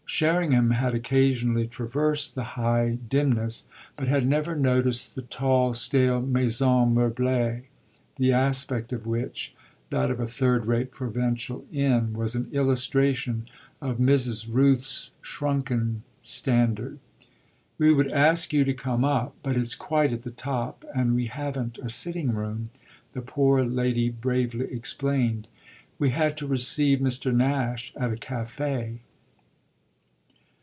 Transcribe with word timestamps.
Sherringham 0.13 0.71
had 0.71 0.93
occasionally 0.93 1.65
traversed 1.67 2.35
the 2.35 2.43
high 2.59 2.97
dimness, 3.09 3.63
but 3.95 4.09
had 4.09 4.27
never 4.27 4.55
noticed 4.57 5.15
the 5.15 5.21
tall, 5.23 5.73
stale 5.73 6.21
maison 6.21 6.93
meublée, 6.93 7.63
the 8.17 8.31
aspect 8.33 8.91
of 8.93 9.07
which, 9.07 9.55
that 9.89 10.11
of 10.11 10.19
a 10.19 10.27
third 10.27 10.65
rate 10.67 10.91
provincial 10.91 11.63
inn, 11.71 12.13
was 12.13 12.35
an 12.35 12.49
illustration 12.51 13.47
of 13.81 13.97
Mrs. 13.99 14.53
Rooth's 14.53 15.13
shrunken 15.23 16.03
standard. 16.21 16.99
"We 17.79 17.91
would 17.93 18.11
ask 18.11 18.51
you 18.53 18.63
to 18.65 18.73
come 18.73 19.03
up, 19.05 19.35
but 19.41 19.55
it's 19.55 19.75
quite 19.75 20.11
at 20.13 20.21
the 20.23 20.29
top 20.29 20.83
and 20.93 21.15
we 21.15 21.27
haven't 21.27 21.79
a 21.81 21.89
sitting 21.89 22.33
room," 22.33 22.69
the 23.13 23.21
poor 23.21 23.63
lady 23.63 24.09
bravely 24.09 24.65
explained. 24.71 25.47
"We 25.97 26.09
had 26.11 26.35
to 26.39 26.45
receive 26.47 26.99
Mr. 26.99 27.33
Nash 27.33 27.93
at 27.95 28.11
a 28.13 28.17
café." 28.17 28.99